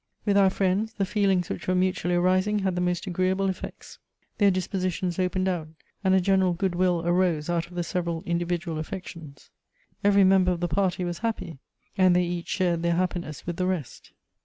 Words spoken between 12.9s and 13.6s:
happiness with